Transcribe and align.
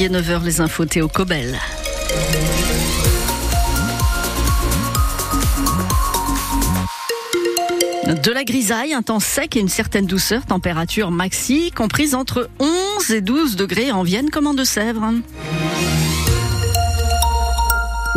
Il 0.00 0.06
est 0.06 0.08
9h, 0.08 0.42
les 0.42 0.60
infos 0.60 0.86
Théo 0.86 1.06
Cobel. 1.06 1.56
De 8.04 8.32
la 8.32 8.42
grisaille, 8.42 8.92
un 8.92 9.02
temps 9.02 9.20
sec 9.20 9.56
et 9.56 9.60
une 9.60 9.68
certaine 9.68 10.06
douceur, 10.06 10.46
température 10.46 11.12
maxi 11.12 11.70
comprise 11.70 12.16
entre 12.16 12.50
11 12.58 13.10
et 13.12 13.20
12 13.20 13.54
degrés 13.54 13.92
en 13.92 14.02
Vienne 14.02 14.30
comme 14.30 14.48
en 14.48 14.54
Deux-Sèvres. 14.54 15.12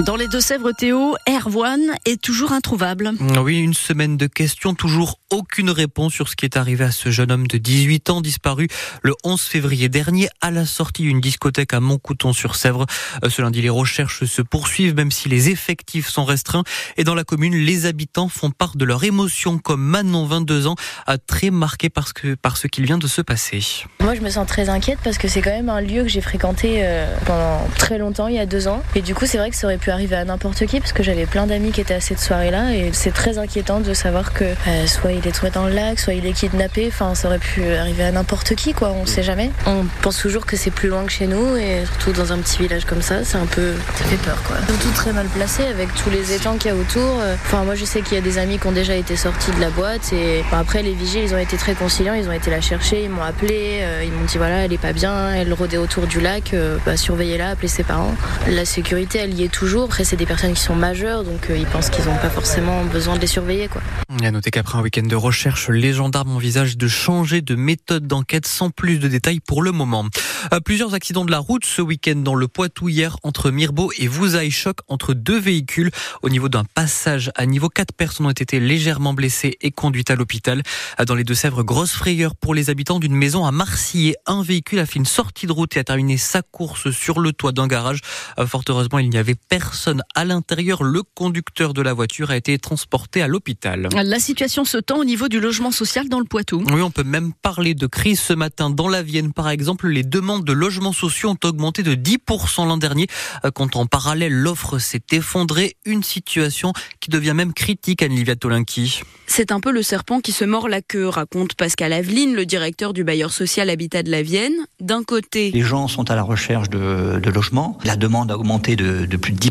Dans 0.05 0.15
les 0.15 0.27
Deux-Sèvres, 0.27 0.73
Théo, 0.73 1.15
Erwan 1.27 1.81
est 2.05 2.21
toujours 2.21 2.51
introuvable. 2.51 3.13
Oui, 3.41 3.57
une 3.57 3.73
semaine 3.73 4.15
de 4.15 4.27
questions, 4.27 4.75
toujours 4.75 5.19
aucune 5.31 5.71
réponse 5.71 6.13
sur 6.13 6.29
ce 6.29 6.35
qui 6.35 6.45
est 6.45 6.55
arrivé 6.55 6.85
à 6.85 6.91
ce 6.91 7.09
jeune 7.09 7.31
homme 7.31 7.47
de 7.47 7.57
18 7.57 8.11
ans 8.11 8.21
disparu 8.21 8.67
le 9.01 9.15
11 9.23 9.41
février 9.41 9.89
dernier 9.89 10.29
à 10.39 10.51
la 10.51 10.67
sortie 10.67 11.01
d'une 11.01 11.19
discothèque 11.19 11.73
à 11.73 11.79
Montcouton-sur-Sèvre. 11.79 12.85
Euh, 13.23 13.29
ce 13.31 13.41
lundi, 13.41 13.63
les 13.63 13.71
recherches 13.71 14.25
se 14.25 14.43
poursuivent 14.43 14.93
même 14.93 15.09
si 15.09 15.29
les 15.29 15.49
effectifs 15.49 16.09
sont 16.09 16.25
restreints. 16.25 16.63
Et 16.97 17.03
dans 17.03 17.15
la 17.15 17.23
commune, 17.23 17.55
les 17.55 17.87
habitants 17.87 18.29
font 18.29 18.51
part 18.51 18.75
de 18.75 18.85
leur 18.85 19.03
émotion 19.03 19.57
comme 19.57 19.81
Manon, 19.81 20.27
22 20.27 20.67
ans, 20.67 20.75
a 21.07 21.17
très 21.17 21.49
marqué 21.49 21.89
parce 21.89 22.13
que, 22.13 22.35
par 22.35 22.57
ce 22.57 22.67
qu'il 22.67 22.85
vient 22.85 22.99
de 22.99 23.07
se 23.07 23.21
passer. 23.21 23.61
Moi, 24.01 24.13
je 24.13 24.21
me 24.21 24.29
sens 24.29 24.45
très 24.45 24.69
inquiète 24.69 24.99
parce 25.03 25.17
que 25.17 25.27
c'est 25.27 25.41
quand 25.41 25.49
même 25.49 25.69
un 25.69 25.81
lieu 25.81 26.03
que 26.03 26.09
j'ai 26.09 26.21
fréquenté 26.21 26.81
euh, 26.83 27.17
pendant 27.25 27.67
très 27.79 27.97
longtemps, 27.97 28.27
il 28.27 28.35
y 28.35 28.39
a 28.39 28.45
deux 28.45 28.67
ans. 28.67 28.83
Et 28.93 29.01
du 29.01 29.15
coup, 29.15 29.25
c'est 29.25 29.39
vrai 29.39 29.49
que 29.49 29.55
ça 29.55 29.65
aurait 29.65 29.79
pu 29.79 29.86
arriver 29.91 30.15
à 30.15 30.25
n'importe 30.25 30.65
qui 30.65 30.79
parce 30.79 30.93
que 30.93 31.03
j'avais 31.03 31.25
plein 31.25 31.47
d'amis 31.47 31.71
qui 31.71 31.81
étaient 31.81 31.93
à 31.93 32.01
cette 32.01 32.19
soirée-là 32.19 32.73
et 32.73 32.91
c'est 32.93 33.13
très 33.13 33.37
inquiétant 33.37 33.79
de 33.79 33.93
savoir 33.93 34.33
que 34.33 34.43
euh, 34.43 34.87
soit 34.87 35.11
il 35.11 35.27
est 35.27 35.31
tombé 35.31 35.51
dans 35.51 35.65
le 35.67 35.73
lac, 35.73 35.99
soit 35.99 36.13
il 36.13 36.25
est 36.25 36.33
kidnappé. 36.33 36.87
Enfin, 36.87 37.15
ça 37.15 37.27
aurait 37.27 37.39
pu 37.39 37.63
arriver 37.73 38.03
à 38.03 38.11
n'importe 38.11 38.55
qui, 38.55 38.73
quoi. 38.73 38.91
On 38.91 39.05
sait 39.05 39.23
jamais. 39.23 39.51
On 39.65 39.85
pense 40.01 40.17
toujours 40.17 40.45
que 40.45 40.55
c'est 40.55 40.71
plus 40.71 40.89
loin 40.89 41.03
que 41.05 41.11
chez 41.11 41.27
nous 41.27 41.55
et 41.55 41.85
surtout 41.85 42.13
dans 42.13 42.33
un 42.33 42.37
petit 42.39 42.59
village 42.59 42.85
comme 42.85 43.01
ça, 43.01 43.23
c'est 43.23 43.37
un 43.37 43.45
peu, 43.45 43.73
ça 43.95 44.05
fait 44.05 44.17
peur, 44.17 44.41
quoi. 44.43 44.57
Surtout 44.67 44.91
très 44.95 45.13
mal 45.13 45.27
placé 45.27 45.63
avec 45.65 45.93
tous 45.95 46.09
les 46.09 46.33
étangs 46.33 46.57
qu'il 46.57 46.71
y 46.71 46.73
a 46.73 46.77
autour. 46.77 47.21
Enfin, 47.45 47.63
moi, 47.63 47.75
je 47.75 47.85
sais 47.85 48.01
qu'il 48.01 48.15
y 48.15 48.17
a 48.17 48.23
des 48.23 48.37
amis 48.37 48.59
qui 48.59 48.67
ont 48.67 48.71
déjà 48.71 48.95
été 48.95 49.15
sortis 49.15 49.51
de 49.51 49.61
la 49.61 49.69
boîte 49.69 50.13
et 50.13 50.41
enfin, 50.45 50.59
après 50.59 50.83
les 50.83 50.93
vigiles, 50.93 51.23
ils 51.23 51.33
ont 51.33 51.39
été 51.39 51.57
très 51.57 51.73
conciliants. 51.73 52.13
Ils 52.13 52.27
ont 52.27 52.33
été 52.33 52.49
la 52.49 52.61
chercher, 52.61 53.03
ils 53.03 53.09
m'ont 53.09 53.23
appelé, 53.23 53.79
euh, 53.81 54.03
ils 54.03 54.11
m'ont 54.11 54.25
dit 54.25 54.37
voilà, 54.37 54.65
elle 54.65 54.73
est 54.73 54.77
pas 54.77 54.93
bien, 54.93 55.33
elle 55.33 55.53
rôdait 55.53 55.77
autour 55.77 56.07
du 56.07 56.19
lac, 56.19 56.53
euh, 56.53 56.77
bah, 56.85 56.97
surveillez-la, 56.97 57.49
appelez 57.49 57.67
ses 57.67 57.83
parents. 57.83 58.15
La 58.47 58.65
sécurité, 58.65 59.19
elle 59.19 59.33
y 59.33 59.43
est 59.43 59.51
toujours. 59.51 59.76
Après, 59.83 60.03
c'est 60.03 60.15
des 60.15 60.25
personnes 60.25 60.53
qui 60.53 60.61
sont 60.61 60.75
majeures, 60.75 61.23
donc 61.23 61.49
euh, 61.49 61.57
ils 61.57 61.65
pensent 61.65 61.89
qu'ils 61.89 62.05
n'ont 62.05 62.17
pas 62.17 62.29
forcément 62.29 62.83
besoin 62.85 63.15
de 63.15 63.21
les 63.21 63.27
surveiller, 63.27 63.67
quoi. 63.67 63.81
A 64.23 64.31
noté 64.31 64.49
qu'après 64.51 64.77
un 64.77 64.81
week-end 64.81 65.03
de 65.03 65.15
recherche, 65.15 65.69
les 65.69 65.93
gendarmes 65.93 66.31
envisagent 66.31 66.77
de 66.77 66.87
changer 66.87 67.41
de 67.41 67.55
méthode 67.55 68.07
d'enquête 68.07 68.47
sans 68.47 68.69
plus 68.69 68.97
de 68.99 69.07
détails 69.07 69.39
pour 69.39 69.61
le 69.61 69.71
moment. 69.71 70.05
Euh, 70.53 70.59
Plusieurs 70.59 70.93
accidents 70.93 71.25
de 71.25 71.31
la 71.31 71.39
route 71.39 71.63
ce 71.63 71.81
week-end 71.81 72.15
dans 72.15 72.35
le 72.35 72.47
Poitou 72.47 72.89
hier 72.89 73.17
entre 73.23 73.51
Mirbeau 73.51 73.91
et 73.97 74.07
Vouzaï. 74.07 74.51
Choc 74.51 74.77
entre 74.87 75.13
deux 75.13 75.39
véhicules 75.39 75.91
au 76.21 76.29
niveau 76.29 76.49
d'un 76.49 76.63
passage 76.63 77.31
à 77.35 77.45
niveau. 77.45 77.69
Quatre 77.69 77.93
personnes 77.93 78.25
ont 78.25 78.31
été 78.31 78.59
légèrement 78.59 79.13
blessées 79.13 79.57
et 79.61 79.71
conduites 79.71 80.11
à 80.11 80.15
l'hôpital. 80.15 80.63
Euh, 80.99 81.05
Dans 81.05 81.15
les 81.15 81.23
Deux-Sèvres, 81.23 81.63
grosse 81.63 81.93
frayeur 81.93 82.35
pour 82.35 82.55
les 82.55 82.69
habitants 82.69 82.99
d'une 82.99 83.15
maison 83.15 83.45
à 83.45 83.51
Marcillet. 83.51 84.15
Un 84.25 84.41
véhicule 84.41 84.79
a 84.79 84.85
fait 84.85 84.97
une 84.99 85.05
sortie 85.05 85.45
de 85.45 85.51
route 85.51 85.77
et 85.77 85.79
a 85.79 85.83
terminé 85.83 86.17
sa 86.17 86.41
course 86.41 86.89
sur 86.91 87.19
le 87.19 87.31
toit 87.31 87.51
d'un 87.51 87.67
garage. 87.67 88.01
Fort 88.45 88.63
heureusement, 88.69 88.99
il 88.99 89.09
n'y 89.09 89.17
avait 89.17 89.35
personne 89.35 89.66
à 90.15 90.25
l'intérieur. 90.25 90.83
Le 90.83 91.03
conducteur 91.03 91.73
de 91.73 91.81
la 91.81 91.93
voiture 91.93 92.31
a 92.31 92.37
été 92.37 92.57
transporté 92.57 93.21
à 93.21 93.27
l'hôpital. 93.27 93.89
La 93.93 94.19
situation 94.19 94.65
se 94.65 94.77
tend 94.77 94.97
au 94.99 95.05
niveau 95.05 95.27
du 95.27 95.39
logement 95.39 95.71
social 95.71 96.09
dans 96.09 96.19
le 96.19 96.25
Poitou. 96.25 96.63
Oui, 96.71 96.81
on 96.81 96.91
peut 96.91 97.03
même 97.03 97.33
parler 97.33 97.73
de 97.73 97.87
crise 97.87 98.19
ce 98.19 98.33
matin. 98.33 98.69
Dans 98.69 98.87
la 98.87 99.01
Vienne, 99.01 99.33
par 99.33 99.49
exemple, 99.49 99.87
les 99.87 100.03
demandes 100.03 100.43
de 100.43 100.53
logements 100.53 100.93
sociaux 100.93 101.29
ont 101.29 101.47
augmenté 101.47 101.83
de 101.83 101.95
10% 101.95 102.67
l'an 102.67 102.77
dernier, 102.77 103.07
euh, 103.45 103.51
quand 103.51 103.75
en 103.75 103.85
parallèle 103.85 104.33
l'offre 104.33 104.79
s'est 104.79 105.01
effondrée. 105.11 105.75
Une 105.85 106.03
situation 106.03 106.73
qui 106.99 107.09
devient 107.09 107.33
même 107.33 107.53
critique, 107.53 108.01
Anne-Livia 108.01 108.35
Tolinki. 108.35 109.01
C'est 109.25 109.51
un 109.51 109.59
peu 109.59 109.71
le 109.71 109.83
serpent 109.83 110.19
qui 110.19 110.31
se 110.31 110.45
mord 110.45 110.69
la 110.69 110.81
queue, 110.81 111.07
raconte 111.07 111.55
Pascal 111.55 111.93
Aveline, 111.93 112.35
le 112.35 112.45
directeur 112.45 112.93
du 112.93 113.03
bailleur 113.03 113.31
social 113.31 113.69
Habitat 113.69 114.03
de 114.03 114.11
la 114.11 114.21
Vienne. 114.21 114.53
D'un 114.79 115.03
côté, 115.03 115.51
Les 115.51 115.61
gens 115.61 115.87
sont 115.87 116.09
à 116.09 116.15
la 116.15 116.23
recherche 116.23 116.69
de, 116.69 117.19
de 117.21 117.29
logements. 117.29 117.77
La 117.83 117.95
demande 117.95 118.31
a 118.31 118.37
augmenté 118.37 118.75
de, 118.75 119.05
de 119.05 119.17
plus 119.17 119.33
de 119.33 119.39
10%. 119.39 119.46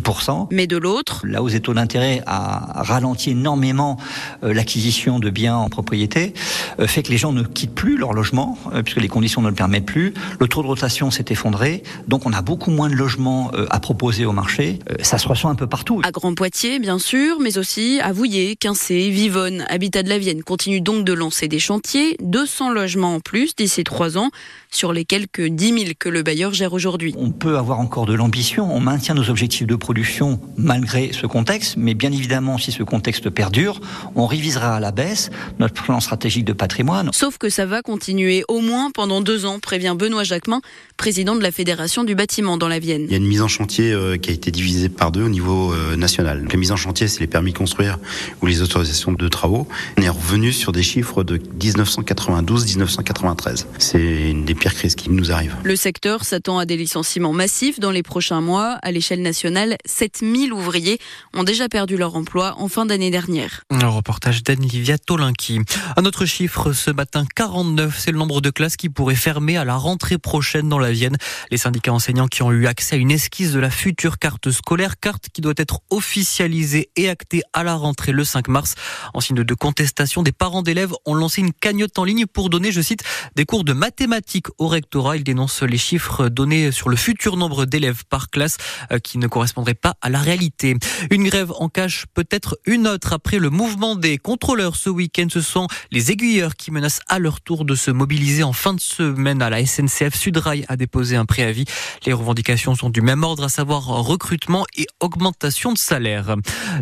Mais 0.50 0.66
de 0.66 0.76
l'autre, 0.76 1.22
La 1.24 1.42
hausse 1.42 1.52
des 1.52 1.60
taux 1.60 1.74
d'intérêt 1.74 2.22
a 2.26 2.82
ralenti 2.82 3.30
énormément 3.30 3.96
euh, 4.42 4.52
l'acquisition 4.52 5.18
de 5.18 5.30
biens 5.30 5.56
en 5.56 5.68
propriété, 5.68 6.34
euh, 6.80 6.86
fait 6.86 7.02
que 7.02 7.10
les 7.10 7.18
gens 7.18 7.32
ne 7.32 7.42
quittent 7.42 7.74
plus 7.74 7.96
leur 7.96 8.12
logement, 8.12 8.58
euh, 8.72 8.82
puisque 8.82 9.00
les 9.00 9.08
conditions 9.08 9.42
ne 9.42 9.48
le 9.48 9.54
permettent 9.54 9.86
plus. 9.86 10.14
Le 10.38 10.48
taux 10.48 10.62
de 10.62 10.66
rotation 10.66 11.10
s'est 11.10 11.26
effondré, 11.30 11.82
donc 12.08 12.26
on 12.26 12.32
a 12.32 12.42
beaucoup 12.42 12.70
moins 12.70 12.88
de 12.88 12.94
logements 12.94 13.50
à 13.70 13.80
proposer 13.80 14.26
au 14.26 14.32
marché. 14.32 14.78
Ça 15.02 15.18
se 15.18 15.28
ressent 15.28 15.48
un 15.48 15.54
peu 15.54 15.66
partout. 15.66 16.00
à 16.04 16.10
Grand 16.10 16.34
Poitiers, 16.34 16.78
bien 16.78 16.98
sûr, 16.98 17.38
mais 17.40 17.58
aussi 17.58 18.00
à 18.02 18.12
Vouillé, 18.12 18.56
Quincé, 18.56 19.10
Vivonne. 19.10 19.64
Habitat 19.68 20.02
de 20.02 20.08
la 20.08 20.18
Vienne 20.18 20.42
continue 20.42 20.80
donc 20.80 21.04
de 21.04 21.12
lancer 21.12 21.48
des 21.48 21.58
chantiers, 21.58 22.16
200 22.22 22.70
logements 22.70 23.14
en 23.14 23.20
plus 23.20 23.54
d'ici 23.54 23.84
trois 23.84 24.18
ans, 24.18 24.30
sur 24.70 24.92
les 24.92 25.04
quelques 25.04 25.46
10 25.46 25.68
000 25.68 25.84
que 25.98 26.08
le 26.08 26.22
bailleur 26.22 26.52
gère 26.52 26.72
aujourd'hui. 26.72 27.14
On 27.18 27.30
peut 27.30 27.56
avoir 27.56 27.80
encore 27.80 28.06
de 28.06 28.14
l'ambition, 28.14 28.74
on 28.74 28.80
maintient 28.80 29.14
nos 29.14 29.30
objectifs 29.30 29.66
de 29.66 29.76
production 29.86 30.40
malgré 30.56 31.12
ce 31.12 31.28
contexte, 31.28 31.76
mais 31.76 31.94
bien 31.94 32.10
évidemment, 32.10 32.58
si 32.58 32.72
ce 32.72 32.82
contexte 32.82 33.30
perdure, 33.30 33.80
on 34.16 34.26
révisera 34.26 34.74
à 34.74 34.80
la 34.80 34.90
baisse 34.90 35.30
notre 35.60 35.80
plan 35.84 36.00
stratégique 36.00 36.44
de 36.44 36.52
patrimoine. 36.52 37.10
Sauf 37.12 37.38
que 37.38 37.48
ça 37.48 37.66
va 37.66 37.82
continuer 37.82 38.42
au 38.48 38.60
moins 38.60 38.90
pendant 38.90 39.20
deux 39.20 39.46
ans, 39.46 39.60
prévient 39.60 39.94
Benoît 39.96 40.24
Jacquemin, 40.24 40.60
président 40.96 41.36
de 41.36 41.40
la 41.40 41.52
Fédération 41.52 42.02
du 42.02 42.16
bâtiment 42.16 42.56
dans 42.56 42.66
la 42.66 42.80
Vienne. 42.80 43.04
Il 43.04 43.12
y 43.12 43.14
a 43.14 43.18
une 43.18 43.28
mise 43.28 43.42
en 43.42 43.46
chantier 43.46 43.92
euh, 43.92 44.16
qui 44.16 44.30
a 44.30 44.32
été 44.32 44.50
divisée 44.50 44.88
par 44.88 45.12
deux 45.12 45.22
au 45.22 45.28
niveau 45.28 45.72
euh, 45.72 45.94
national. 45.94 46.48
La 46.50 46.56
mise 46.56 46.72
en 46.72 46.76
chantier, 46.76 47.06
c'est 47.06 47.20
les 47.20 47.28
permis 47.28 47.52
de 47.52 47.58
construire 47.58 48.00
ou 48.42 48.46
les 48.46 48.62
autorisations 48.62 49.12
de 49.12 49.28
travaux. 49.28 49.68
On 49.98 50.02
est 50.02 50.08
revenu 50.08 50.52
sur 50.52 50.72
des 50.72 50.82
chiffres 50.82 51.22
de 51.22 51.40
1992-1993. 51.60 53.66
C'est 53.78 54.30
une 54.30 54.44
des 54.44 54.56
pires 54.56 54.74
crises 54.74 54.96
qui 54.96 55.10
nous 55.10 55.30
arrivent. 55.30 55.54
Le 55.62 55.76
secteur 55.76 56.24
s'attend 56.24 56.58
à 56.58 56.66
des 56.66 56.76
licenciements 56.76 57.32
massifs 57.32 57.78
dans 57.78 57.92
les 57.92 58.02
prochains 58.02 58.40
mois. 58.40 58.80
À 58.82 58.90
l'échelle 58.90 59.22
nationale, 59.22 59.75
7000 59.84 60.52
ouvriers 60.52 60.98
ont 61.34 61.44
déjà 61.44 61.68
perdu 61.68 61.96
leur 61.96 62.16
emploi 62.16 62.54
en 62.58 62.68
fin 62.68 62.86
d'année 62.86 63.10
dernière. 63.10 63.62
Un 63.70 63.88
reportage 63.88 64.42
d'Anne-Livia 64.42 64.98
Tolinki. 64.98 65.60
Un 65.96 66.04
autre 66.04 66.24
chiffre 66.24 66.72
ce 66.72 66.90
matin, 66.90 67.24
49, 67.34 67.98
c'est 67.98 68.12
le 68.12 68.18
nombre 68.18 68.40
de 68.40 68.50
classes 68.50 68.76
qui 68.76 68.88
pourraient 68.88 69.14
fermer 69.14 69.56
à 69.56 69.64
la 69.64 69.76
rentrée 69.76 70.18
prochaine 70.18 70.68
dans 70.68 70.78
la 70.78 70.92
Vienne. 70.92 71.16
Les 71.50 71.56
syndicats 71.56 71.92
enseignants 71.92 72.28
qui 72.28 72.42
ont 72.42 72.52
eu 72.52 72.66
accès 72.66 72.96
à 72.96 72.98
une 72.98 73.10
esquisse 73.10 73.52
de 73.52 73.60
la 73.60 73.70
future 73.70 74.18
carte 74.18 74.50
scolaire, 74.50 74.98
carte 74.98 75.28
qui 75.32 75.40
doit 75.40 75.54
être 75.56 75.80
officialisée 75.90 76.90
et 76.96 77.08
actée 77.08 77.42
à 77.52 77.62
la 77.62 77.74
rentrée 77.74 78.12
le 78.12 78.24
5 78.24 78.48
mars. 78.48 78.74
En 79.14 79.20
signe 79.20 79.42
de 79.42 79.54
contestation, 79.54 80.22
des 80.22 80.32
parents 80.32 80.62
d'élèves 80.62 80.92
ont 81.04 81.14
lancé 81.14 81.40
une 81.40 81.52
cagnotte 81.52 81.98
en 81.98 82.04
ligne 82.04 82.26
pour 82.26 82.50
donner, 82.50 82.72
je 82.72 82.80
cite, 82.80 83.02
des 83.34 83.44
cours 83.44 83.64
de 83.64 83.72
mathématiques 83.72 84.48
au 84.58 84.68
rectorat. 84.68 85.16
Ils 85.16 85.24
dénoncent 85.24 85.62
les 85.62 85.78
chiffres 85.78 86.28
donnés 86.28 86.72
sur 86.72 86.88
le 86.88 86.96
futur 86.96 87.36
nombre 87.36 87.64
d'élèves 87.64 88.04
par 88.08 88.30
classe 88.30 88.56
euh, 88.92 88.98
qui 88.98 89.18
ne 89.18 89.26
correspondraient 89.66 89.74
pas 89.74 89.96
à 90.00 90.08
la 90.08 90.20
réalité. 90.20 90.76
Une 91.10 91.24
grève 91.24 91.52
en 91.58 91.68
cache 91.68 92.06
peut-être 92.14 92.58
une 92.66 92.86
autre 92.86 93.12
après 93.12 93.38
le 93.38 93.50
mouvement 93.50 93.96
des 93.96 94.18
contrôleurs 94.18 94.76
ce 94.76 94.90
week-end. 94.90 95.26
Ce 95.32 95.40
sont 95.40 95.66
les 95.90 96.12
aiguilleurs 96.12 96.56
qui 96.56 96.70
menacent 96.70 97.00
à 97.08 97.18
leur 97.18 97.40
tour 97.40 97.64
de 97.64 97.74
se 97.74 97.90
mobiliser 97.90 98.42
en 98.42 98.52
fin 98.52 98.74
de 98.74 98.80
semaine 98.80 99.42
à 99.42 99.50
la 99.50 99.64
SNCF. 99.64 100.14
Sudrail 100.14 100.64
a 100.68 100.76
déposé 100.76 101.16
un 101.16 101.24
préavis. 101.24 101.64
Les 102.04 102.12
revendications 102.12 102.74
sont 102.74 102.90
du 102.90 103.00
même 103.00 103.24
ordre, 103.24 103.44
à 103.44 103.48
savoir 103.48 103.84
recrutement 103.86 104.64
et 104.76 104.86
augmentation 105.00 105.72
de 105.72 105.78
salaire. 105.78 106.36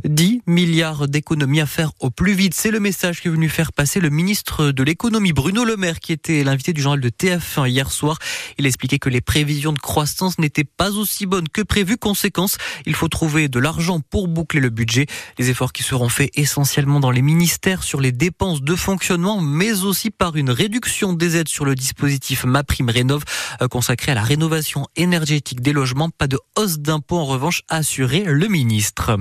10 0.05 0.43
milliards 0.47 1.09
d'économies 1.09 1.61
à 1.61 1.67
faire 1.67 1.93
au 2.01 2.11
plus 2.11 2.35
vite. 2.35 2.55
C'est 2.55 2.71
le 2.71 2.81
message 2.81 3.21
qu'est 3.21 3.31
venu 3.31 3.49
faire 3.49 3.73
passer 3.73 4.01
le 4.01 4.11
ministre 4.11 4.73
de 4.73 4.83
l'économie 4.83 5.33
Bruno 5.33 5.65
Le 5.65 5.77
Maire 5.77 6.01
qui 6.01 6.13
était 6.13 6.45
l'invité 6.45 6.73
du 6.73 6.83
journal 6.83 7.01
de 7.01 7.09
TF1 7.09 7.69
hier 7.69 7.91
soir. 7.91 8.19
Il 8.59 8.67
expliquait 8.67 8.99
que 8.99 9.09
les 9.09 9.21
prévisions 9.21 9.73
de 9.73 9.79
croissance 9.79 10.39
n'étaient 10.39 10.65
pas 10.65 10.93
aussi 10.93 11.27
bonnes 11.27 11.49
que 11.49 11.63
prévu. 11.63 11.97
Conséquence, 11.97 12.59
il 12.87 12.95
faut 12.95 13.09
trouver 13.09 13.49
de 13.49 13.59
l'argent 13.59 14.01
pour 14.01 14.29
boucler 14.29 14.61
le 14.61 14.71
budget. 14.71 15.07
Les 15.39 15.51
efforts 15.51 15.73
qui 15.73 15.83
seront 15.83 16.09
faits 16.09 16.31
essentiellement 16.35 17.01
dans 17.01 17.11
les 17.11 17.23
ministères 17.23 17.83
sur 17.83 18.01
les 18.01 18.13
dépenses 18.13 18.63
de 18.63 18.75
fonctionnement, 18.75 19.41
mais 19.41 19.83
aussi 19.83 20.11
par 20.11 20.37
une 20.37 20.51
réduction 20.51 21.13
des 21.13 21.37
aides 21.37 21.49
sur 21.49 21.65
le 21.65 21.75
dispositif 21.75 22.45
MaPrimeRénov 22.45 23.25
euh, 23.63 23.69
consacré 23.69 24.13
à 24.13 24.15
la 24.15 24.23
rénovation 24.23 24.87
énergétique 24.97 25.61
des 25.61 25.73
logements. 25.73 26.11
Pas 26.11 26.27
de 26.27 26.39
hausse 26.57 26.79
d'impôts 26.79 27.19
en 27.19 27.25
revanche, 27.25 27.63
a 27.69 27.77
assuré 27.77 28.25
le 28.25 28.49
ministre. 28.49 29.17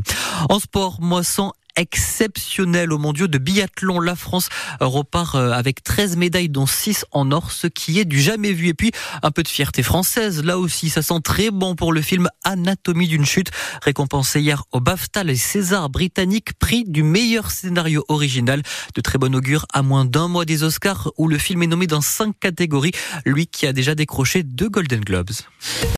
En 0.49 0.59
sport, 0.59 1.01
moisson 1.01 1.51
exceptionnel 1.75 2.91
au 2.91 2.97
mondiaux 2.97 3.27
de 3.27 3.37
biathlon. 3.37 3.99
La 3.99 4.15
France 4.15 4.49
repart 4.79 5.35
euh, 5.35 5.51
avec 5.51 5.83
13 5.83 6.17
médailles 6.17 6.49
dont 6.49 6.65
6 6.65 7.05
en 7.11 7.31
or, 7.31 7.51
ce 7.51 7.67
qui 7.67 7.99
est 7.99 8.05
du 8.05 8.21
jamais 8.21 8.53
vu. 8.53 8.67
Et 8.67 8.73
puis 8.73 8.91
un 9.21 9.31
peu 9.31 9.43
de 9.43 9.47
fierté 9.47 9.83
française. 9.83 10.43
Là 10.43 10.57
aussi, 10.57 10.89
ça 10.89 11.01
sent 11.01 11.21
très 11.23 11.51
bon 11.51 11.75
pour 11.75 11.93
le 11.93 12.01
film 12.01 12.29
Anatomie 12.43 13.07
d'une 13.07 13.25
chute, 13.25 13.51
récompensé 13.81 14.41
hier 14.41 14.63
au 14.71 14.79
BAFTA 14.79 15.23
les 15.23 15.35
Césars 15.35 15.89
britanniques, 15.89 16.53
prix 16.59 16.83
du 16.85 17.03
meilleur 17.03 17.51
scénario 17.51 18.05
original. 18.07 18.61
De 18.95 19.01
très 19.01 19.17
bon 19.17 19.33
augure 19.35 19.65
à 19.73 19.81
moins 19.81 20.05
d'un 20.05 20.27
mois 20.27 20.45
des 20.45 20.63
Oscars 20.63 21.11
où 21.17 21.27
le 21.27 21.37
film 21.37 21.63
est 21.63 21.67
nommé 21.67 21.87
dans 21.87 22.01
cinq 22.01 22.39
catégories. 22.39 22.91
Lui 23.25 23.47
qui 23.47 23.67
a 23.67 23.73
déjà 23.73 23.95
décroché 23.95 24.43
deux 24.43 24.69
Golden 24.69 25.01
Globes. 25.01 25.31